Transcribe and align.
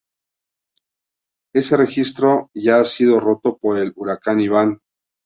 Ese 1.53 1.77
registro 1.77 2.49
ya 2.55 2.77
ha 2.79 2.85
sido 2.85 3.19
roto 3.19 3.55
por 3.59 3.77
el 3.77 3.93
huracán 3.95 4.39
Iván. 4.39 4.79